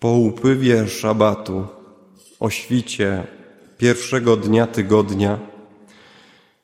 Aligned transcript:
Po 0.00 0.12
upływie 0.12 0.88
szabatu, 0.88 1.66
o 2.40 2.50
świcie 2.50 3.26
pierwszego 3.78 4.36
dnia 4.36 4.66
tygodnia, 4.66 5.38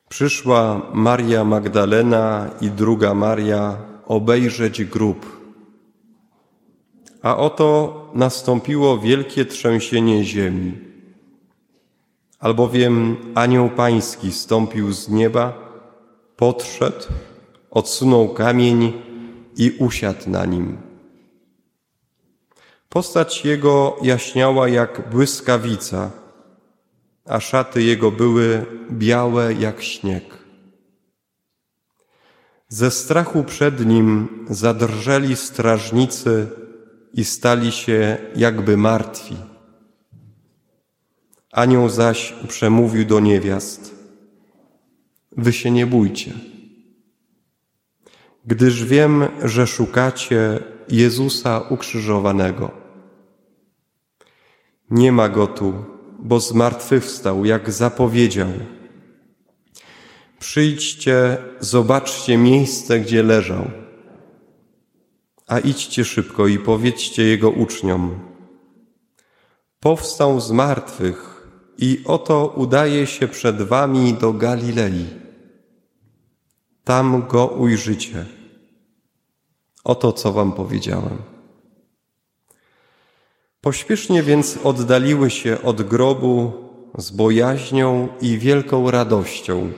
przyszła 0.09 0.81
Maria 0.93 1.43
Magdalena 1.43 2.49
i 2.61 2.69
druga 2.69 3.13
Maria 3.13 3.77
obejrzeć 4.07 4.83
grób. 4.83 5.41
A 7.21 7.37
oto 7.37 8.11
nastąpiło 8.13 8.97
wielkie 8.97 9.45
trzęsienie 9.45 10.23
ziemi. 10.23 10.77
Albowiem 12.39 13.17
anioł 13.35 13.69
pański 13.69 14.31
stąpił 14.31 14.93
z 14.93 15.09
nieba, 15.09 15.53
podszedł, 16.35 17.05
odsunął 17.71 18.29
kamień 18.29 18.93
i 19.57 19.71
usiadł 19.79 20.29
na 20.29 20.45
nim. 20.45 20.86
Postać 22.89 23.45
jego 23.45 23.97
jaśniała 24.01 24.69
jak 24.69 25.09
błyskawica, 25.09 26.11
a 27.25 27.39
szaty 27.39 27.83
jego 27.83 28.11
były 28.11 28.65
białe 28.91 29.53
jak 29.53 29.81
śnieg. 29.81 30.23
Ze 32.69 32.91
strachu 32.91 33.43
przed 33.43 33.85
nim 33.85 34.27
zadrżeli 34.49 35.35
strażnicy 35.35 36.47
i 37.13 37.25
stali 37.25 37.71
się 37.71 38.17
jakby 38.35 38.77
martwi. 38.77 39.35
Anioł 41.51 41.89
zaś 41.89 42.33
przemówił 42.47 43.05
do 43.05 43.19
niewiast: 43.19 43.95
Wy 45.31 45.53
się 45.53 45.71
nie 45.71 45.85
bójcie, 45.85 46.33
gdyż 48.45 48.85
wiem, 48.85 49.27
że 49.43 49.67
szukacie 49.67 50.59
Jezusa 50.89 51.59
ukrzyżowanego. 51.69 52.71
Nie 54.89 55.11
ma 55.11 55.29
go 55.29 55.47
tu, 55.47 55.73
bo 56.19 56.39
zmartwychwstał, 56.39 57.45
jak 57.45 57.71
zapowiedział. 57.71 58.49
Przyjdźcie, 60.39 61.37
zobaczcie 61.59 62.37
miejsce, 62.37 62.99
gdzie 62.99 63.23
leżał, 63.23 63.71
a 65.47 65.59
idźcie 65.59 66.05
szybko 66.05 66.47
i 66.47 66.59
powiedzcie 66.59 67.23
jego 67.23 67.49
uczniom. 67.49 68.19
Powstał 69.79 70.41
z 70.41 70.51
martwych 70.51 71.47
i 71.77 72.01
oto 72.05 72.53
udaje 72.55 73.07
się 73.07 73.27
przed 73.27 73.61
wami 73.61 74.13
do 74.13 74.33
Galilei. 74.33 75.05
Tam 76.83 77.27
go 77.27 77.47
ujrzycie. 77.47 78.36
Oto 79.87 80.13
co 80.13 80.33
wam 80.33 80.51
powiedziałem. 80.51 81.17
Pośpiesznie 83.61 84.23
więc 84.23 84.57
oddaliły 84.63 85.29
się 85.29 85.61
od 85.61 85.81
grobu 85.81 86.51
z 86.97 87.11
bojaźnią 87.11 88.07
i 88.21 88.37
wielką 88.37 88.91
radością 88.91 89.71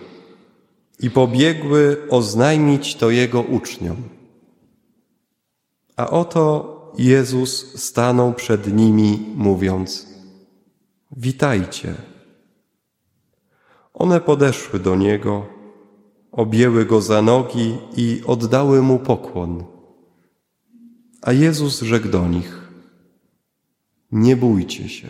i 1.00 1.12
pobiegły 1.12 1.98
oznajmić 2.10 2.96
to 2.96 3.10
jego 3.10 3.42
uczniom. 3.42 3.98
A 5.96 6.10
oto 6.10 6.44
Jezus 6.98 7.82
stanął 7.84 8.34
przed 8.34 8.74
nimi, 8.74 9.34
mówiąc: 9.36 10.08
Witajcie. 11.12 11.96
One 13.94 14.22
podeszły 14.22 14.80
do 14.80 14.96
niego, 14.96 15.46
objęły 16.32 16.86
go 16.86 17.02
za 17.02 17.22
nogi 17.22 17.78
i 17.98 18.22
oddały 18.26 18.82
mu 18.82 19.00
pokłon. 19.00 19.79
A 21.22 21.32
Jezus 21.32 21.82
rzekł 21.82 22.08
do 22.08 22.28
nich: 22.28 22.62
Nie 24.12 24.36
bójcie 24.36 24.90
się. 24.90 25.08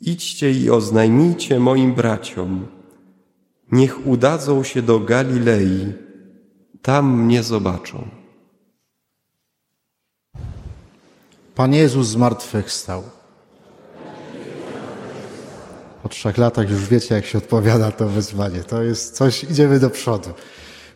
Idźcie 0.00 0.52
i 0.52 0.70
oznajmijcie 0.70 1.60
moim 1.60 1.94
braciom, 1.94 2.66
niech 3.72 4.06
udadzą 4.06 4.62
się 4.62 4.82
do 4.82 5.00
Galilei, 5.00 5.92
tam 6.82 7.22
mnie 7.22 7.42
zobaczą. 7.42 8.08
Pan 11.54 11.74
Jezus 11.74 12.08
zmartwychwstał. 12.08 13.02
Po 16.02 16.08
trzech 16.08 16.38
latach 16.38 16.70
już 16.70 16.88
wiecie, 16.88 17.14
jak 17.14 17.26
się 17.26 17.38
odpowiada 17.38 17.92
to 17.92 18.08
wyzwanie. 18.08 18.64
To 18.64 18.82
jest 18.82 19.14
coś, 19.14 19.44
idziemy 19.44 19.80
do 19.80 19.90
przodu. 19.90 20.30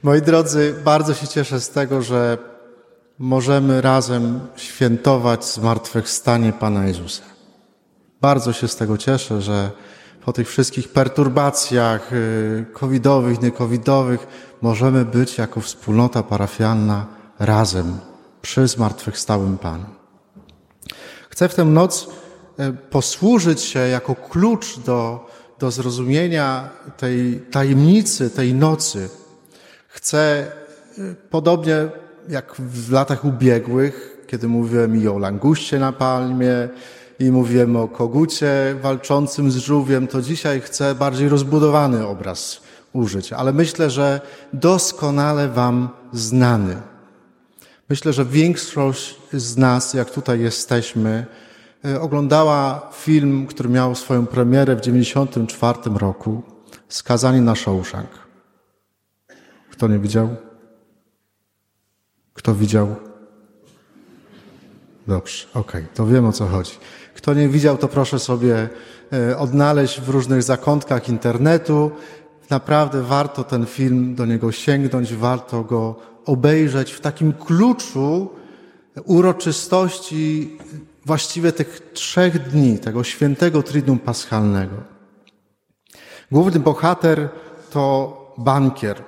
Moi 0.03 0.23
drodzy, 0.23 0.75
bardzo 0.85 1.15
się 1.15 1.29
cieszę 1.29 1.61
z 1.61 1.71
tego, 1.71 2.03
że 2.03 2.39
możemy 3.19 3.81
razem 3.81 4.41
świętować 4.57 5.45
zmartwychwstanie 5.45 6.53
Pana 6.53 6.87
Jezusa. 6.87 7.23
Bardzo 8.21 8.53
się 8.53 8.69
z 8.69 8.77
tego 8.77 8.99
cieszę, 8.99 9.43
że 9.43 9.71
po 10.25 10.33
tych 10.33 10.49
wszystkich 10.49 10.89
perturbacjach 10.89 12.13
y, 12.13 12.67
covidowych, 12.73 13.43
niecovidowych 13.43 14.27
możemy 14.63 15.05
być 15.05 15.39
jako 15.39 15.61
wspólnota 15.61 16.23
parafialna 16.23 17.07
razem 17.39 17.99
przy 18.43 18.69
zmartwychwstałym 18.69 19.59
Panu. 19.59 19.87
Chcę 21.31 21.49
w 21.49 21.55
tę 21.55 21.65
noc 21.65 22.09
y, 22.61 22.73
posłużyć 22.73 23.61
się 23.61 23.79
jako 23.79 24.15
klucz 24.15 24.79
do, 24.79 25.31
do 25.59 25.71
zrozumienia 25.71 26.69
tej 26.97 27.41
tajemnicy, 27.51 28.31
tej 28.31 28.55
nocy. 28.55 29.09
Chcę 29.89 30.47
y, 30.99 31.17
podobnie 31.31 31.89
jak 32.29 32.55
w 32.59 32.93
latach 32.93 33.25
ubiegłych, 33.25 34.25
kiedy 34.27 34.49
mówiłem 34.49 35.03
i 35.03 35.09
o 35.09 35.19
languście 35.19 35.79
na 35.79 35.93
palmie, 35.93 36.69
i 37.19 37.31
mówiłem 37.31 37.77
o 37.77 37.89
kogucie 37.89 38.77
walczącym 38.81 39.51
z 39.51 39.57
żółwiem, 39.57 40.07
to 40.07 40.23
dzisiaj 40.23 40.61
chcę 40.61 40.95
bardziej 40.95 41.29
rozbudowany 41.29 42.07
obraz 42.07 42.61
użyć, 42.93 43.33
ale 43.33 43.53
myślę, 43.53 43.91
że 43.91 44.21
doskonale 44.53 45.49
Wam 45.49 45.89
znany. 46.13 46.77
Myślę, 47.89 48.13
że 48.13 48.25
większość 48.25 49.17
z 49.33 49.57
nas, 49.57 49.95
jak 49.95 50.11
tutaj 50.11 50.41
jesteśmy, 50.41 51.27
e, 51.85 52.01
oglądała 52.01 52.91
film, 52.93 53.47
który 53.47 53.69
miał 53.69 53.95
swoją 53.95 54.27
premierę 54.27 54.77
w 54.77 54.81
1994 54.81 55.99
roku, 55.99 56.43
Skazani 56.89 57.41
na 57.41 57.55
Shawshank. 57.55 58.09
Kto 59.71 59.89
nie 59.89 59.99
widział? 59.99 60.46
Kto 62.47 62.55
widział? 62.55 62.97
Dobrze, 65.07 65.47
okej, 65.55 65.83
okay, 65.83 65.95
to 65.95 66.07
wiem 66.07 66.27
o 66.27 66.33
co 66.33 66.47
chodzi. 66.47 66.73
Kto 67.15 67.35
nie 67.35 67.49
widział, 67.49 67.77
to 67.77 67.89
proszę 67.89 68.19
sobie 68.19 68.69
e, 69.13 69.39
odnaleźć 69.39 70.01
w 70.01 70.09
różnych 70.09 70.43
zakątkach 70.43 71.09
internetu. 71.09 71.91
Naprawdę 72.51 73.03
warto 73.03 73.45
ten 73.45 73.67
film 73.67 74.15
do 74.15 74.27
niego 74.27 74.53
sięgnąć, 74.53 75.15
warto 75.15 75.65
go 75.65 75.97
obejrzeć 76.27 76.93
w 76.93 77.01
takim 77.01 77.33
kluczu 77.33 78.31
uroczystości 79.05 80.59
właściwie 81.07 81.53
tych 81.53 81.91
trzech 81.93 82.49
dni, 82.49 82.79
tego 82.79 83.05
świętego 83.05 83.63
Triduum 83.63 83.99
Paschalnego. 83.99 84.77
Główny 86.33 86.61
bohater 86.61 87.29
to 87.71 88.35
bankier 88.39 89.03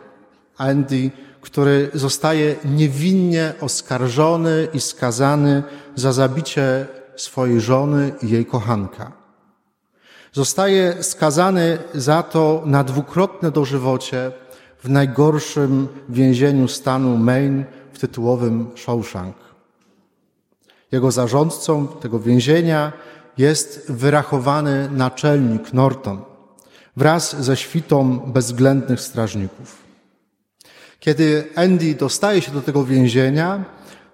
Andy 0.56 1.10
który 1.40 1.90
zostaje 1.94 2.56
niewinnie 2.64 3.54
oskarżony 3.60 4.68
i 4.72 4.80
skazany 4.80 5.62
za 5.94 6.12
zabicie 6.12 6.86
swojej 7.16 7.60
żony 7.60 8.12
i 8.22 8.30
jej 8.30 8.46
kochanka. 8.46 9.12
Zostaje 10.32 11.02
skazany 11.02 11.78
za 11.94 12.22
to 12.22 12.62
na 12.66 12.84
dwukrotne 12.84 13.50
dożywocie 13.50 14.32
w 14.84 14.88
najgorszym 14.88 15.88
więzieniu 16.08 16.68
stanu 16.68 17.16
Maine 17.16 17.64
w 17.92 17.98
tytułowym 17.98 18.70
Shawshank. 18.76 19.36
Jego 20.92 21.10
zarządcą 21.10 21.88
tego 21.88 22.20
więzienia 22.20 22.92
jest 23.38 23.92
wyrachowany 23.92 24.88
naczelnik 24.92 25.72
Norton 25.72 26.20
wraz 26.96 27.42
ze 27.42 27.56
świtą 27.56 28.18
bezwzględnych 28.18 29.00
strażników. 29.00 29.87
Kiedy 31.00 31.48
Andy 31.54 31.94
dostaje 31.94 32.42
się 32.42 32.52
do 32.52 32.62
tego 32.62 32.84
więzienia, 32.84 33.64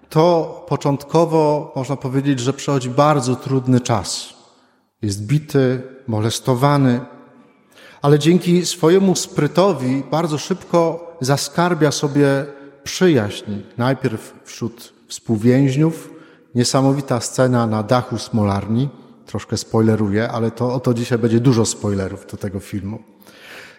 to 0.09 0.65
początkowo 0.69 1.73
można 1.75 1.95
powiedzieć, 1.95 2.39
że 2.39 2.53
przechodzi 2.53 2.89
bardzo 2.89 3.35
trudny 3.35 3.79
czas. 3.79 4.33
Jest 5.01 5.25
bity, 5.25 5.81
molestowany, 6.07 7.01
ale 8.01 8.19
dzięki 8.19 8.65
swojemu 8.65 9.15
sprytowi 9.15 10.03
bardzo 10.11 10.37
szybko 10.37 11.11
zaskarbia 11.21 11.91
sobie 11.91 12.45
przyjaźń. 12.83 13.51
Najpierw 13.77 14.33
wśród 14.43 14.93
współwięźniów, 15.07 16.09
niesamowita 16.55 17.19
scena 17.19 17.67
na 17.67 17.83
dachu 17.83 18.17
smolarni, 18.17 18.89
troszkę 19.25 19.57
spoileruję, 19.57 20.29
ale 20.29 20.51
to 20.51 20.73
o 20.73 20.79
to 20.79 20.93
dzisiaj 20.93 21.17
będzie 21.17 21.39
dużo 21.39 21.65
spoilerów 21.65 22.25
do 22.31 22.37
tego 22.37 22.59
filmu 22.59 22.99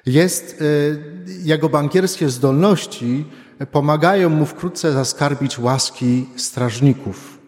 jest, 0.06 0.62
y, 0.62 1.03
jego 1.43 1.69
bankierskie 1.69 2.29
zdolności 2.29 3.25
pomagają 3.73 4.29
mu 4.29 4.47
wkrótce 4.47 4.93
zaskarbić 4.93 5.58
łaski 5.58 6.26
strażników. 6.37 7.38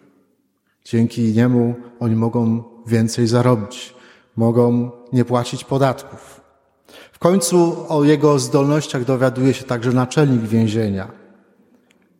Dzięki 0.85 1.33
niemu 1.33 1.75
oni 1.99 2.15
mogą 2.15 2.63
więcej 2.87 3.27
zarobić, 3.27 3.95
mogą 4.35 4.91
nie 5.13 5.25
płacić 5.25 5.63
podatków. 5.63 6.41
W 7.11 7.19
końcu 7.19 7.85
o 7.89 8.03
jego 8.03 8.39
zdolnościach 8.39 9.05
dowiaduje 9.05 9.53
się 9.53 9.63
także 9.63 9.91
naczelnik 9.91 10.41
więzienia 10.41 11.11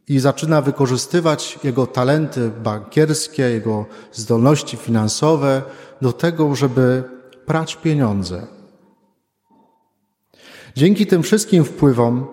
i 0.07 0.19
zaczyna 0.19 0.61
wykorzystywać 0.61 1.59
jego 1.63 1.87
talenty 1.87 2.51
bankierskie, 2.63 3.43
jego 3.43 3.85
zdolności 4.13 4.77
finansowe 4.77 5.61
do 6.01 6.13
tego, 6.13 6.55
żeby 6.55 7.03
prać 7.45 7.75
pieniądze. 7.75 8.58
Dzięki 10.75 11.07
tym 11.07 11.23
wszystkim 11.23 11.63
wpływom 11.63 12.27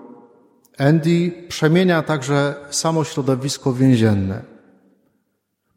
Andy 0.79 1.33
przemienia 1.49 2.03
także 2.03 2.55
samo 2.71 3.05
środowisko 3.05 3.73
więzienne. 3.73 4.43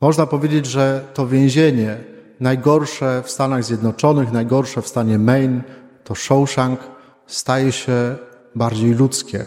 Można 0.01 0.25
powiedzieć, 0.25 0.65
że 0.65 1.05
to 1.13 1.27
więzienie, 1.27 1.97
najgorsze 2.39 3.23
w 3.25 3.31
Stanach 3.31 3.63
Zjednoczonych, 3.63 4.31
najgorsze 4.31 4.81
w 4.81 4.87
stanie 4.87 5.19
Maine, 5.19 5.61
to 6.03 6.15
Shawshank, 6.15 6.79
staje 7.27 7.71
się 7.71 8.15
bardziej 8.55 8.93
ludzkie. 8.93 9.45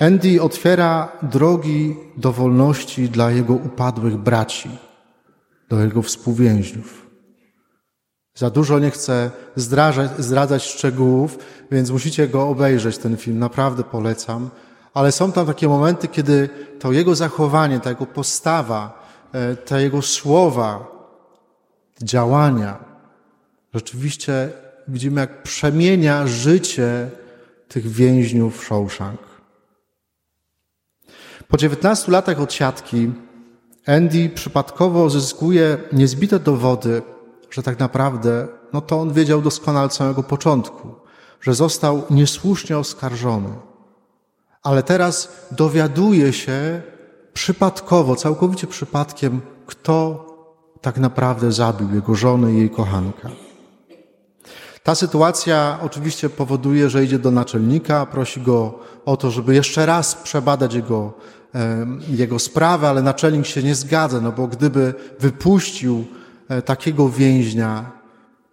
Andy 0.00 0.42
otwiera 0.42 1.12
drogi 1.22 1.96
do 2.16 2.32
wolności 2.32 3.08
dla 3.08 3.30
jego 3.30 3.54
upadłych 3.54 4.16
braci, 4.16 4.70
do 5.68 5.80
jego 5.80 6.02
współwięźniów. 6.02 7.05
Za 8.36 8.50
dużo 8.50 8.78
nie 8.78 8.90
chcę 8.90 9.30
zdradzać, 9.56 10.10
zdradzać 10.18 10.64
szczegółów, 10.64 11.38
więc 11.70 11.90
musicie 11.90 12.28
go 12.28 12.48
obejrzeć, 12.48 12.98
ten 12.98 13.16
film. 13.16 13.38
Naprawdę 13.38 13.82
polecam. 13.84 14.50
Ale 14.94 15.12
są 15.12 15.32
tam 15.32 15.46
takie 15.46 15.68
momenty, 15.68 16.08
kiedy 16.08 16.48
to 16.78 16.92
jego 16.92 17.14
zachowanie, 17.14 17.80
ta 17.80 17.90
jego 17.90 18.06
postawa, 18.06 19.08
e, 19.32 19.56
te 19.56 19.82
jego 19.82 20.02
słowa, 20.02 20.96
działania, 22.02 22.78
rzeczywiście 23.74 24.50
widzimy, 24.88 25.20
jak 25.20 25.42
przemienia 25.42 26.26
życie 26.26 27.10
tych 27.68 27.88
więźniów 27.88 28.64
Shawshank. 28.64 29.20
Po 31.48 31.56
19 31.56 32.12
latach 32.12 32.40
odsiadki 32.40 33.12
Andy 33.86 34.30
przypadkowo 34.34 35.10
zyskuje 35.10 35.78
niezbite 35.92 36.38
dowody, 36.38 37.02
że 37.50 37.62
tak 37.62 37.78
naprawdę, 37.78 38.48
no 38.72 38.80
to 38.80 39.00
on 39.00 39.12
wiedział 39.12 39.42
doskonale 39.42 39.86
od 39.86 39.94
samego 39.94 40.22
początku, 40.22 40.94
że 41.40 41.54
został 41.54 42.02
niesłusznie 42.10 42.78
oskarżony. 42.78 43.48
Ale 44.62 44.82
teraz 44.82 45.28
dowiaduje 45.50 46.32
się 46.32 46.82
przypadkowo, 47.32 48.16
całkowicie 48.16 48.66
przypadkiem, 48.66 49.40
kto 49.66 50.26
tak 50.80 50.98
naprawdę 50.98 51.52
zabił 51.52 51.94
jego 51.94 52.14
żonę 52.14 52.52
i 52.52 52.56
jej 52.56 52.70
kochanka. 52.70 53.28
Ta 54.82 54.94
sytuacja 54.94 55.78
oczywiście 55.82 56.30
powoduje, 56.30 56.90
że 56.90 57.04
idzie 57.04 57.18
do 57.18 57.30
naczelnika, 57.30 58.06
prosi 58.06 58.40
go 58.40 58.78
o 59.04 59.16
to, 59.16 59.30
żeby 59.30 59.54
jeszcze 59.54 59.86
raz 59.86 60.14
przebadać 60.14 60.74
jego, 60.74 61.12
jego 62.08 62.38
sprawę, 62.38 62.88
ale 62.88 63.02
naczelnik 63.02 63.46
się 63.46 63.62
nie 63.62 63.74
zgadza, 63.74 64.20
no 64.20 64.32
bo 64.32 64.46
gdyby 64.46 64.94
wypuścił 65.20 66.04
takiego 66.64 67.08
więźnia, 67.08 67.92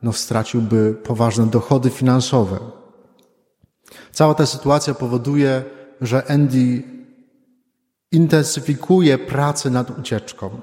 no 0.04 0.14
straciłby 0.14 0.96
poważne 1.04 1.46
dochody 1.48 1.90
finansowe. 1.90 2.60
Cała 4.12 4.34
ta 4.34 4.46
sytuacja 4.46 4.94
powoduje, 4.94 5.64
że 6.02 6.32
Andy 6.32 6.84
intensyfikuje 8.12 9.18
pracę 9.18 9.70
nad 9.70 10.00
ucieczką. 10.00 10.62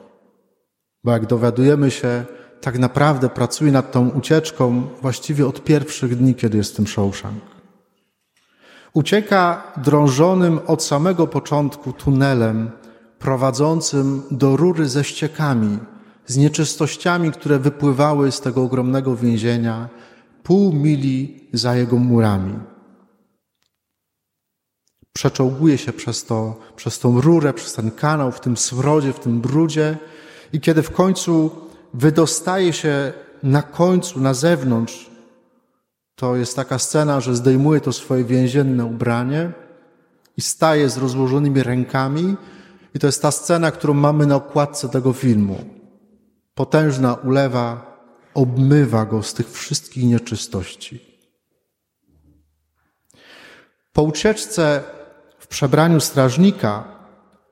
Bo 1.05 1.13
jak 1.13 1.27
dowiadujemy 1.27 1.91
się, 1.91 2.25
tak 2.61 2.79
naprawdę 2.79 3.29
pracuje 3.29 3.73
nad 3.73 3.93
tą 3.93 4.09
ucieczką 4.09 4.83
właściwie 5.03 5.47
od 5.47 5.65
pierwszych 5.65 6.17
dni, 6.17 6.35
kiedy 6.35 6.59
jest 6.59 6.73
w 6.73 6.77
tym 6.77 6.87
Shawshank. 6.87 7.43
Ucieka 8.93 9.73
drążonym 9.77 10.61
od 10.67 10.83
samego 10.83 11.27
początku 11.27 11.93
tunelem 11.93 12.71
prowadzącym 13.19 14.23
do 14.31 14.57
rury 14.57 14.89
ze 14.89 15.05
ściekami, 15.05 15.79
z 16.31 16.37
nieczystościami, 16.37 17.33
które 17.33 17.59
wypływały 17.59 18.33
z 18.33 18.41
tego 18.41 18.63
ogromnego 18.63 19.17
więzienia 19.17 19.89
pół 20.43 20.73
mili 20.73 21.49
za 21.53 21.77
jego 21.77 21.97
murami. 21.97 22.59
Przeczołguje 25.13 25.79
się 25.79 25.93
przez, 25.93 26.25
to, 26.25 26.61
przez 26.77 26.99
tą 26.99 27.21
rurę, 27.21 27.53
przez 27.53 27.73
ten 27.73 27.91
kanał, 27.91 28.33
w 28.33 28.41
tym 28.41 28.57
smrodzie, 28.57 29.13
w 29.13 29.21
tym 29.21 29.41
brudzie 29.41 29.99
i 30.53 30.61
kiedy 30.61 30.83
w 30.83 30.91
końcu 30.91 31.51
wydostaje 31.95 32.73
się 32.73 33.13
na 33.43 33.63
końcu, 33.63 34.21
na 34.21 34.35
zewnątrz, 34.35 35.11
to 36.15 36.37
jest 36.37 36.57
taka 36.57 36.79
scena, 36.79 37.21
że 37.21 37.37
zdejmuje 37.37 37.81
to 37.81 37.93
swoje 37.93 38.25
więzienne 38.25 38.85
ubranie 38.85 39.53
i 40.37 40.41
staje 40.43 40.89
z 40.89 40.99
rozłożonymi 40.99 41.63
rękami. 41.63 42.37
I 42.95 42.99
to 42.99 43.07
jest 43.07 43.23
ta 43.23 43.31
scena, 43.31 43.71
którą 43.71 43.95
mamy 43.95 44.27
na 44.27 44.37
okładce 44.37 44.89
tego 44.89 45.13
filmu. 45.13 45.80
Potężna 46.61 47.15
ulewa 47.15 47.97
obmywa 48.35 49.05
go 49.05 49.23
z 49.23 49.35
tych 49.35 49.51
wszystkich 49.53 50.05
nieczystości. 50.05 51.19
Po 53.93 54.03
ucieczce 54.03 54.83
w 55.39 55.47
przebraniu 55.47 56.01
strażnika 56.01 56.85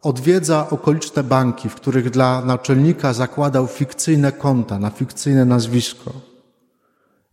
odwiedza 0.03 0.71
okoliczne 0.71 1.23
banki, 1.23 1.69
w 1.69 1.75
których 1.75 2.11
dla 2.11 2.45
naczelnika 2.45 3.13
zakładał 3.13 3.67
fikcyjne 3.67 4.33
konta 4.33 4.79
na 4.79 4.91
fikcyjne 4.91 5.45
nazwisko 5.45 6.13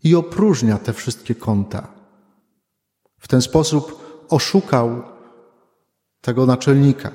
i 0.04 0.16
opróżnia 0.16 0.77
te 0.77 0.94
wszystkie 0.94 1.36
konta. 1.36 1.88
W 3.19 3.27
ten 3.27 3.42
sposób 3.42 4.00
oszukał 4.30 5.04
tego 6.22 6.45
naczelnika. 6.45 7.12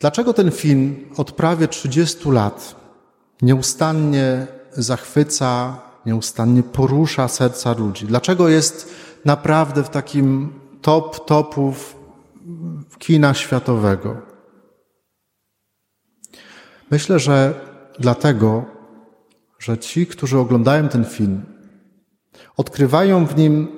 Dlaczego 0.00 0.32
ten 0.32 0.50
film 0.50 1.08
od 1.16 1.32
prawie 1.32 1.68
30 1.68 2.30
lat 2.30 2.76
nieustannie 3.42 4.46
zachwyca, 4.72 5.80
nieustannie 6.06 6.62
porusza 6.62 7.28
serca 7.28 7.72
ludzi? 7.72 8.06
Dlaczego 8.06 8.48
jest 8.48 8.94
naprawdę 9.24 9.84
w 9.84 9.88
takim 9.88 10.52
top 10.82 11.26
topów 11.26 11.96
kina 12.98 13.34
światowego. 13.34 14.16
Myślę, 16.90 17.18
że 17.18 17.54
dlatego, 17.98 18.64
że 19.58 19.78
ci, 19.78 20.06
którzy 20.06 20.38
oglądają 20.38 20.88
ten 20.88 21.04
film, 21.04 21.42
odkrywają 22.56 23.26
w 23.26 23.36
nim 23.36 23.68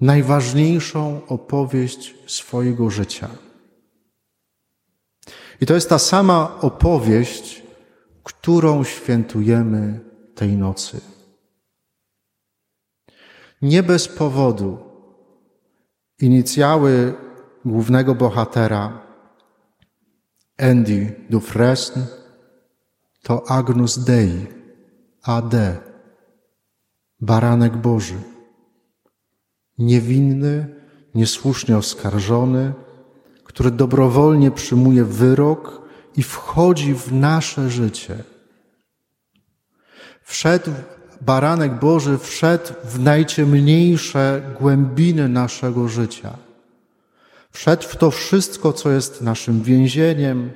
najważniejszą 0.00 1.20
opowieść 1.28 2.14
swojego 2.26 2.90
życia. 2.90 3.28
I 5.60 5.66
to 5.66 5.74
jest 5.74 5.88
ta 5.88 5.98
sama 5.98 6.60
opowieść, 6.60 7.62
którą 8.22 8.84
świętujemy 8.84 10.00
tej 10.34 10.56
nocy. 10.56 11.00
Nie 13.62 13.82
bez 13.82 14.08
powodu 14.08 14.78
inicjały 16.20 17.14
głównego 17.64 18.14
bohatera, 18.14 19.06
Andy 20.58 21.26
Dufresne, 21.30 22.06
to 23.22 23.50
Agnus 23.50 23.98
Dei, 23.98 24.46
AD, 25.22 25.54
baranek 27.20 27.76
Boży. 27.76 28.18
Niewinny, 29.78 30.74
niesłusznie 31.14 31.76
oskarżony, 31.76 32.72
który 33.56 33.70
dobrowolnie 33.70 34.50
przyjmuje 34.50 35.04
wyrok 35.04 35.82
i 36.16 36.22
wchodzi 36.22 36.94
w 36.94 37.12
nasze 37.12 37.70
życie. 37.70 38.24
Wszedł, 40.22 40.70
baranek 41.20 41.78
Boży 41.78 42.18
wszedł 42.18 42.72
w 42.84 43.00
najciemniejsze 43.00 44.42
głębiny 44.60 45.28
naszego 45.28 45.88
życia. 45.88 46.36
Wszedł 47.50 47.82
w 47.82 47.96
to 47.96 48.10
wszystko, 48.10 48.72
co 48.72 48.90
jest 48.90 49.22
naszym 49.22 49.62
więzieniem, 49.62 50.50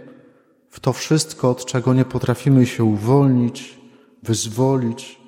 w 0.70 0.80
to 0.80 0.92
wszystko, 0.92 1.50
od 1.50 1.66
czego 1.66 1.94
nie 1.94 2.04
potrafimy 2.04 2.66
się 2.66 2.84
uwolnić, 2.84 3.78
wyzwolić, 4.22 5.20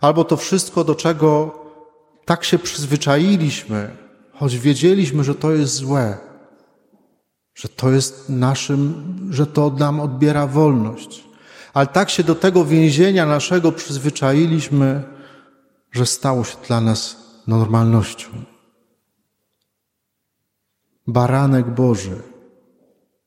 albo 0.00 0.24
to 0.24 0.36
wszystko, 0.36 0.84
do 0.84 0.94
czego 0.94 1.58
tak 2.24 2.44
się 2.44 2.58
przyzwyczailiśmy, 2.58 3.90
choć 4.32 4.58
wiedzieliśmy, 4.58 5.24
że 5.24 5.34
to 5.34 5.52
jest 5.52 5.74
złe, 5.74 6.27
że 7.58 7.68
to 7.68 7.90
jest 7.90 8.28
naszym, 8.28 9.04
że 9.30 9.46
to 9.46 9.70
nam 9.70 10.00
odbiera 10.00 10.46
wolność. 10.46 11.24
Ale 11.74 11.86
tak 11.86 12.10
się 12.10 12.24
do 12.24 12.34
tego 12.34 12.64
więzienia 12.64 13.26
naszego 13.26 13.72
przyzwyczailiśmy, 13.72 15.02
że 15.92 16.06
stało 16.06 16.44
się 16.44 16.56
dla 16.68 16.80
nas 16.80 17.16
normalnością 17.46 18.28
baranek 21.08 21.70
Boży, 21.70 22.22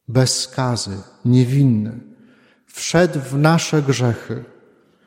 bez 0.07 0.39
skazy, 0.39 0.97
niewinny, 1.25 1.99
wszedł 2.65 3.19
w 3.19 3.37
nasze 3.37 3.81
grzechy, 3.81 4.43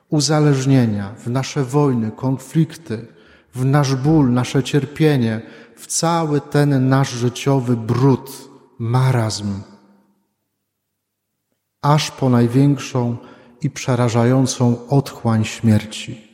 uzależnienia, 0.08 1.14
w 1.18 1.30
nasze 1.30 1.64
wojny, 1.64 2.10
konflikty, 2.16 3.06
w 3.54 3.64
nasz 3.64 3.94
ból, 3.94 4.32
nasze 4.32 4.62
cierpienie, 4.62 5.42
w 5.76 5.86
cały 5.86 6.40
ten 6.40 6.88
nasz 6.88 7.10
życiowy 7.10 7.76
brud, 7.76 8.53
marazm, 8.78 9.62
aż 11.82 12.10
po 12.10 12.28
największą 12.28 13.16
i 13.62 13.70
przerażającą 13.70 14.88
otchłań 14.88 15.44
śmierci. 15.44 16.28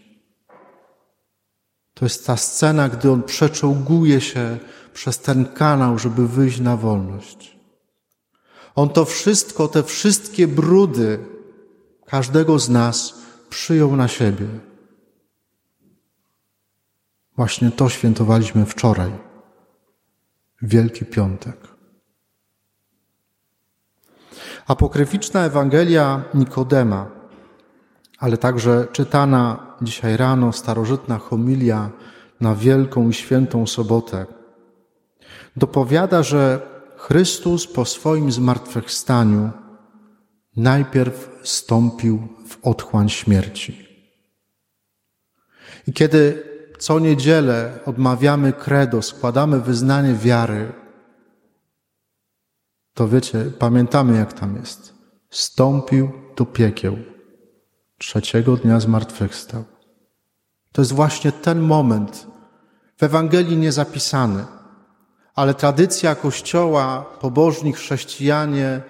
To 1.95 2.05
jest 2.05 2.27
ta 2.27 2.37
scena, 2.37 2.89
gdy 2.89 3.11
on 3.11 3.23
przeczołguje 3.23 4.21
się 4.21 4.59
przez 4.95 5.19
ten 5.19 5.45
kanał, 5.45 5.99
żeby 5.99 6.29
wyjść 6.29 6.61
na 6.61 6.77
wolność. 6.77 7.57
On 8.75 8.89
to 8.89 9.05
wszystko, 9.05 9.69
te 9.69 9.83
wszystkie 9.83 10.49
brudy 10.49 11.25
każdego 12.07 12.59
z 12.59 12.69
nas 12.69 13.15
przyjął 13.51 13.97
na 13.97 14.09
siebie. 14.09 14.47
Właśnie 17.37 17.71
to 17.71 17.89
świętowaliśmy 17.89 18.67
wczoraj, 18.67 19.13
Wielki 20.63 21.05
Piątek. 21.05 21.70
Apokryficzna 24.71 25.45
Ewangelia 25.45 26.23
Nikodema, 26.35 27.07
ale 28.19 28.37
także 28.37 28.87
czytana 28.93 29.67
dzisiaj 29.83 30.17
rano 30.17 30.53
starożytna 30.53 31.19
homilia 31.19 31.91
na 32.41 32.55
Wielką 32.55 33.09
i 33.09 33.13
Świętą 33.15 33.67
Sobotę, 33.67 34.27
dopowiada, 35.57 36.23
że 36.23 36.61
Chrystus 36.97 37.67
po 37.67 37.85
swoim 37.85 38.33
zmartwychwstaniu 38.33 39.51
najpierw 40.57 41.41
stąpił 41.43 42.29
w 42.49 42.59
otchłań 42.67 43.09
śmierci. 43.09 43.89
I 45.87 45.93
kiedy 45.93 46.43
co 46.79 46.99
niedzielę 46.99 47.79
odmawiamy 47.87 48.53
credo, 48.53 49.03
składamy 49.03 49.61
wyznanie 49.61 50.15
wiary, 50.15 50.73
to 52.95 53.09
wiecie, 53.09 53.45
pamiętamy 53.59 54.17
jak 54.17 54.33
tam 54.33 54.57
jest. 54.57 54.95
Stąpił 55.31 56.11
do 56.37 56.47
piekieł. 56.47 56.97
Trzeciego 57.99 58.57
dnia 58.57 58.81
zmartwychwstał. 58.81 59.65
To 60.73 60.83
jest 60.83 60.93
właśnie 60.93 61.33
ten 61.33 61.61
moment, 61.61 62.27
w 62.99 63.03
Ewangelii 63.03 63.57
niezapisany, 63.57 64.45
ale 65.35 65.55
tradycja 65.55 66.15
Kościoła, 66.15 67.07
pobożni 67.21 67.73
chrześcijanie 67.73 68.83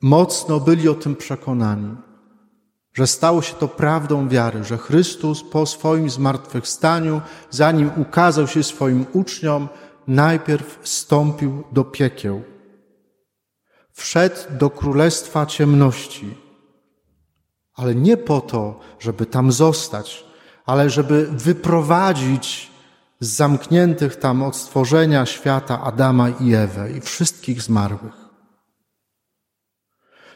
mocno 0.00 0.60
byli 0.60 0.88
o 0.88 0.94
tym 0.94 1.16
przekonani, 1.16 1.96
że 2.94 3.06
stało 3.06 3.42
się 3.42 3.54
to 3.54 3.68
prawdą 3.68 4.28
wiary, 4.28 4.64
że 4.64 4.78
Chrystus 4.78 5.42
po 5.42 5.66
swoim 5.66 6.10
zmartwychwstaniu, 6.10 7.20
zanim 7.50 7.90
ukazał 7.96 8.46
się 8.46 8.62
swoim 8.62 9.06
uczniom, 9.12 9.68
najpierw 10.06 10.78
wstąpił 10.82 11.64
do 11.72 11.84
piekieł. 11.84 12.42
Wszedł 13.94 14.36
do 14.50 14.70
królestwa 14.70 15.46
ciemności, 15.46 16.38
ale 17.74 17.94
nie 17.94 18.16
po 18.16 18.40
to, 18.40 18.80
żeby 18.98 19.26
tam 19.26 19.52
zostać, 19.52 20.24
ale 20.66 20.90
żeby 20.90 21.26
wyprowadzić 21.26 22.70
z 23.20 23.28
zamkniętych 23.28 24.16
tam 24.16 24.42
od 24.42 24.56
stworzenia 24.56 25.26
świata 25.26 25.82
Adama 25.82 26.28
i 26.28 26.54
Ewę 26.54 26.90
i 26.90 27.00
wszystkich 27.00 27.62
zmarłych. 27.62 28.14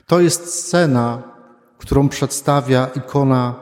To 0.06 0.20
jest 0.20 0.54
scena, 0.54 1.22
którą 1.78 2.08
przedstawia 2.08 2.86
ikona 2.86 3.54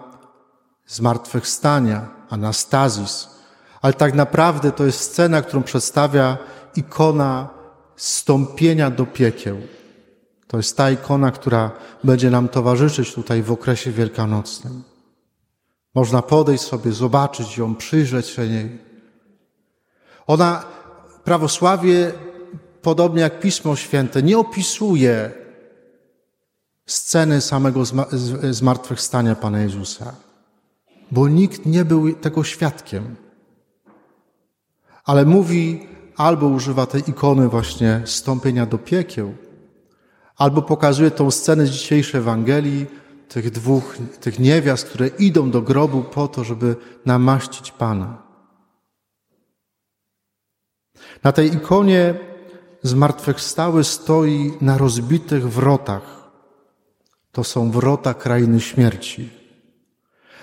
zmartwychwstania, 0.87 2.09
Anastazis, 2.31 3.29
ale 3.83 3.93
tak 3.93 4.15
naprawdę 4.15 4.73
to 4.73 4.85
jest 4.85 5.01
scena, 5.01 5.43
którą 5.43 5.63
przedstawia 5.63 6.39
ikona 6.77 7.49
stąpienia 7.97 8.91
do 8.91 9.07
piekieł. 9.07 9.76
To 10.47 10.57
jest 10.57 10.77
ta 10.77 10.91
ikona, 10.91 11.31
która 11.31 11.71
będzie 12.05 12.31
nam 12.31 12.49
towarzyszyć 12.49 13.15
tutaj 13.15 13.43
w 13.43 13.53
okresie 13.53 13.91
wielkanocnym. 13.93 14.83
Można 15.95 16.23
podejść 16.23 16.65
sobie, 16.65 16.93
zobaczyć 16.93 17.59
ją, 17.59 17.75
przyjrzeć 17.75 18.27
się 18.27 18.49
niej. 18.49 18.79
Ona, 20.27 20.65
prawosławie, 21.25 22.13
podobnie 22.83 23.23
jak 23.23 23.41
Pismo 23.41 23.77
Święte, 23.77 24.23
nie 24.23 24.39
opisuje 24.39 25.31
sceny 26.87 27.41
samego 27.41 27.83
zmartwychwstania 28.51 29.35
Pana 29.35 29.61
Jezusa, 29.61 30.15
bo 31.11 31.29
nikt 31.29 31.67
nie 31.67 31.85
był 31.85 32.15
tego 32.15 32.45
świadkiem. 32.45 33.17
Ale 35.05 35.25
mówi, 35.25 35.89
albo 36.17 36.47
używa 36.47 36.87
tej 36.87 37.11
ikony 37.11 37.49
właśnie 37.49 38.03
stąpienia 38.05 38.67
do 38.67 38.79
piekieł, 38.79 39.35
albo 40.37 40.63
pokazuje 40.63 41.11
tą 41.11 41.31
scenę 41.31 41.67
z 41.67 41.71
dzisiejszej 41.71 42.21
Ewangelii, 42.21 42.87
tych 43.29 43.51
dwóch, 43.51 43.97
tych 44.21 44.39
niewiast, 44.39 44.89
które 44.89 45.07
idą 45.07 45.51
do 45.51 45.63
grobu 45.63 46.03
po 46.03 46.29
to, 46.29 46.45
żeby 46.45 46.77
namaścić 47.07 47.73
Pana. 47.73 48.23
Na 51.23 51.33
tej 51.33 51.55
ikonie 51.55 52.15
zmartwychwstały 52.83 53.85
stoi 53.85 54.53
na 54.61 54.79
rozbitych 54.79 55.49
wrotach. 55.49 56.31
To 57.33 57.45
są 57.45 57.71
wrota 57.71 58.15
krainy 58.15 58.61
śmierci. 58.61 59.31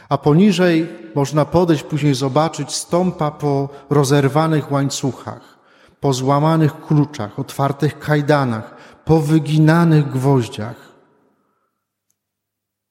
A 0.10 0.18
poniżej 0.18 0.90
można 1.16 1.46
podejść, 1.46 1.84
później 1.84 2.16
zobaczyć, 2.16 2.76
stąpa 2.76 3.32
po 3.32 3.70
rozerwanych 3.90 4.72
łańcuchach, 4.72 5.60
po 6.00 6.14
złamanych 6.14 6.86
kluczach, 6.86 7.40
otwartych 7.40 8.00
kajdanach, 8.00 8.73
po 9.06 9.20
wyginanych 9.20 10.10
gwoździach. 10.10 10.94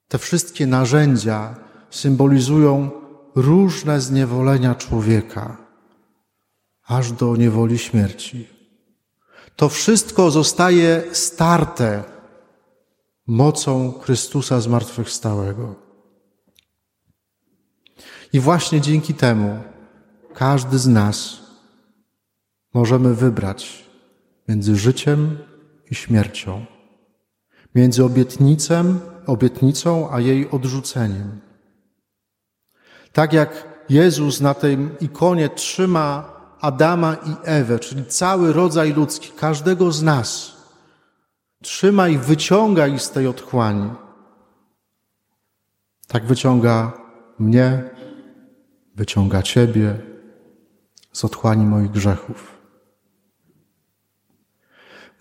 Te 0.07 0.17
wszystkie 0.17 0.67
narzędzia 0.67 1.55
symbolizują 1.89 2.91
różne 3.35 4.01
zniewolenia 4.01 4.75
człowieka, 4.75 5.57
aż 6.85 7.11
do 7.11 7.35
niewoli 7.35 7.77
śmierci. 7.77 8.47
To 9.55 9.69
wszystko 9.69 10.31
zostaje 10.31 11.03
starte 11.11 12.03
mocą 13.27 13.99
Chrystusa 14.01 14.61
zmartwychwstałego. 14.61 15.75
I 18.33 18.39
właśnie 18.39 18.81
dzięki 18.81 19.13
temu 19.13 19.59
każdy 20.33 20.79
z 20.79 20.87
nas 20.87 21.39
możemy 22.73 23.15
wybrać 23.15 23.89
między 24.47 24.75
życiem 24.75 25.37
i 25.93 25.95
śmiercią, 25.95 26.65
między 27.75 28.03
obietnicą, 28.03 28.99
obietnicą 29.25 30.11
a 30.11 30.19
jej 30.19 30.49
odrzuceniem. 30.51 31.41
Tak 33.11 33.33
jak 33.33 33.67
Jezus 33.89 34.41
na 34.41 34.53
tej 34.53 34.77
ikonie 35.01 35.49
trzyma 35.49 36.33
Adama 36.61 37.13
i 37.13 37.33
Ewę, 37.43 37.79
czyli 37.79 38.05
cały 38.05 38.53
rodzaj 38.53 38.93
ludzki, 38.93 39.29
każdego 39.37 39.91
z 39.91 40.03
nas, 40.03 40.57
trzyma 41.61 42.07
i 42.09 42.17
wyciąga 42.17 42.87
ich 42.87 43.01
z 43.01 43.11
tej 43.11 43.27
otchłani. 43.27 43.89
Tak 46.07 46.25
wyciąga 46.25 46.91
mnie, 47.39 47.89
wyciąga 48.95 49.41
Ciebie 49.41 49.99
z 51.11 51.25
otchłani 51.25 51.65
moich 51.65 51.91
grzechów. 51.91 52.52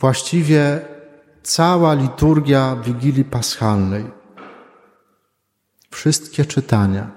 Właściwie 0.03 0.81
cała 1.43 1.95
liturgia 1.95 2.77
Wigilii 2.77 3.25
Paschalnej, 3.25 4.05
wszystkie 5.91 6.45
czytania, 6.45 7.11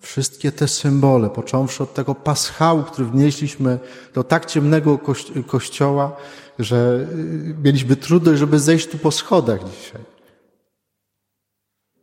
wszystkie 0.00 0.52
te 0.52 0.68
symbole, 0.68 1.30
począwszy 1.30 1.82
od 1.82 1.94
tego 1.94 2.14
paschału, 2.14 2.82
który 2.82 3.08
wnieśliśmy 3.08 3.78
do 4.14 4.24
tak 4.24 4.46
ciemnego 4.46 4.98
kościoła, 5.46 6.16
że 6.58 7.06
y, 7.12 7.54
mieliśmy 7.64 7.96
trudność, 7.96 8.38
żeby 8.38 8.58
zejść 8.58 8.88
tu 8.88 8.98
po 8.98 9.10
schodach 9.10 9.60
dzisiaj. 9.70 10.00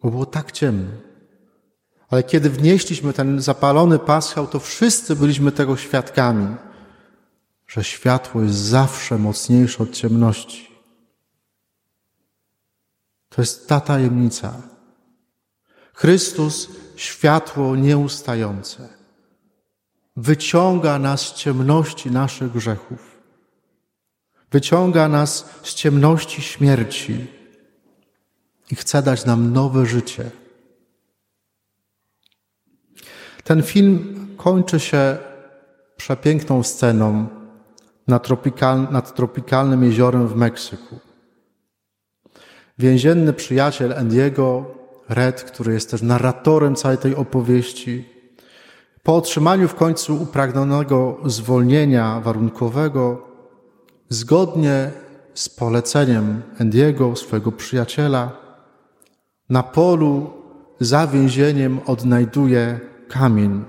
Bo 0.03 0.11
było 0.11 0.25
tak 0.25 0.51
ciemno. 0.51 0.91
Ale 2.09 2.23
kiedy 2.23 2.49
wnieśliśmy 2.49 3.13
ten 3.13 3.41
zapalony 3.41 3.99
paschał, 3.99 4.47
to 4.47 4.59
wszyscy 4.59 5.15
byliśmy 5.15 5.51
tego 5.51 5.77
świadkami 5.77 6.55
że 7.69 7.83
światło 7.83 8.41
jest 8.41 8.55
zawsze 8.55 9.17
mocniejsze 9.17 9.83
od 9.83 9.91
ciemności. 9.91 10.69
To 13.29 13.41
jest 13.41 13.67
ta 13.67 13.81
tajemnica. 13.81 14.61
Chrystus, 15.93 16.69
światło 16.95 17.75
nieustające, 17.75 18.89
wyciąga 20.15 20.99
nas 20.99 21.21
z 21.21 21.33
ciemności 21.33 22.11
naszych 22.11 22.51
grzechów. 22.51 23.19
Wyciąga 24.51 25.07
nas 25.07 25.49
z 25.63 25.73
ciemności 25.73 26.41
śmierci 26.41 27.27
i 28.71 28.75
chce 28.75 29.01
dać 29.01 29.25
nam 29.25 29.53
nowe 29.53 29.85
życie. 29.85 30.31
Ten 33.43 33.63
film 33.63 34.27
kończy 34.37 34.79
się 34.79 35.17
przepiękną 35.97 36.63
sceną 36.63 37.38
nad, 38.09 38.23
tropikal, 38.23 38.87
nad 38.91 39.15
tropikalnym 39.15 39.83
jeziorem 39.83 40.27
w 40.27 40.35
Meksyku. 40.35 40.99
Więzienny 42.79 43.33
przyjaciel 43.33 43.93
Andiego, 43.93 44.65
Red, 45.09 45.43
który 45.43 45.73
jest 45.73 45.91
też 45.91 46.01
narratorem 46.01 46.75
całej 46.75 46.97
tej 46.97 47.15
opowieści, 47.15 48.09
po 49.03 49.15
otrzymaniu 49.15 49.67
w 49.67 49.75
końcu 49.75 50.23
upragnionego 50.23 51.17
zwolnienia 51.25 52.19
warunkowego, 52.19 53.27
zgodnie 54.09 54.91
z 55.33 55.49
poleceniem 55.49 56.41
Andiego, 56.59 57.15
swojego 57.15 57.51
przyjaciela, 57.51 58.31
na 59.49 59.63
polu 59.63 60.29
za 60.79 61.07
więzieniem 61.07 61.79
odnajduje 61.85 62.79
kamień. 63.07 63.65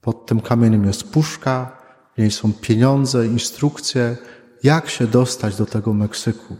Pod 0.00 0.26
tym 0.26 0.40
kamieniem 0.40 0.84
jest 0.84 1.12
puszka, 1.12 1.77
w 2.18 2.20
niej 2.20 2.30
są 2.30 2.52
pieniądze, 2.52 3.26
instrukcje, 3.26 4.16
jak 4.62 4.90
się 4.90 5.06
dostać 5.06 5.56
do 5.56 5.66
tego 5.66 5.94
Meksyku. 5.94 6.56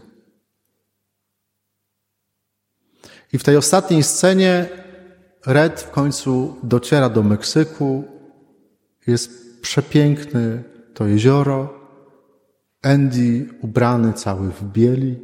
I 3.33 3.37
w 3.37 3.43
tej 3.43 3.57
ostatniej 3.57 4.03
scenie 4.03 4.69
Red 5.45 5.81
w 5.81 5.91
końcu 5.91 6.59
dociera 6.63 7.09
do 7.09 7.23
Meksyku. 7.23 8.03
Jest 9.07 9.61
przepiękny 9.61 10.63
to 10.93 11.07
jezioro. 11.07 11.89
Andy 12.81 13.49
ubrany 13.61 14.13
cały 14.13 14.51
w 14.51 14.63
bieli. 14.63 15.19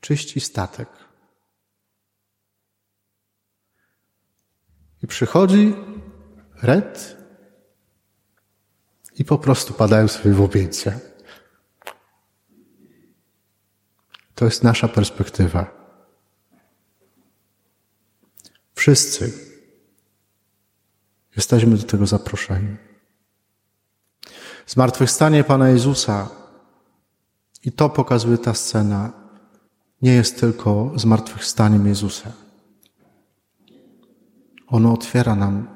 Czyści 0.00 0.40
statek. 0.40 0.88
I 5.02 5.06
przychodzi 5.06 5.74
Red 6.62 7.25
po 9.26 9.38
prostu 9.38 9.74
padają 9.74 10.08
sobie 10.08 10.34
w 10.34 10.40
objęcia. 10.40 10.92
To 14.34 14.44
jest 14.44 14.62
nasza 14.62 14.88
perspektywa. 14.88 15.66
Wszyscy 18.74 19.32
jesteśmy 21.36 21.76
do 21.76 21.82
tego 21.82 22.06
zaproszeni. 22.06 22.76
Zmartwychwstanie 24.66 25.44
Pana 25.44 25.68
Jezusa 25.68 26.28
i 27.64 27.72
to 27.72 27.88
pokazuje 27.88 28.38
ta 28.38 28.54
scena, 28.54 29.12
nie 30.02 30.12
jest 30.12 30.40
tylko 30.40 30.92
zmartwychwstaniem 30.96 31.86
Jezusa. 31.86 32.32
Ono 34.66 34.92
otwiera 34.92 35.34
nam 35.34 35.68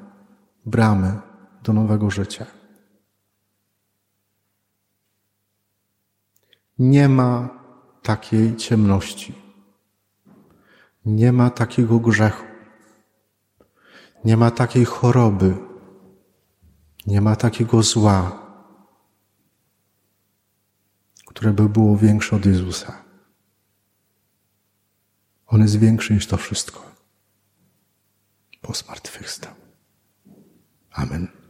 bramy 0.65 1.19
do 1.63 1.73
nowego 1.73 2.09
życia. 2.09 2.60
Nie 6.81 7.09
ma 7.09 7.49
takiej 8.01 8.55
ciemności. 8.55 9.35
Nie 11.05 11.31
ma 11.31 11.49
takiego 11.49 11.99
grzechu. 11.99 12.45
Nie 14.25 14.37
ma 14.37 14.51
takiej 14.51 14.85
choroby. 14.85 15.57
Nie 17.07 17.21
ma 17.21 17.35
takiego 17.35 17.83
zła, 17.83 18.47
które 21.25 21.53
by 21.53 21.69
było 21.69 21.97
większe 21.97 22.35
od 22.35 22.45
Jezusa. 22.45 23.03
On 25.47 25.61
jest 25.61 25.79
większy 25.79 26.13
niż 26.13 26.27
to 26.27 26.37
wszystko. 26.37 26.85
Po 28.61 28.73
zmartwychwstał. 28.73 29.53
Amen. 30.91 31.40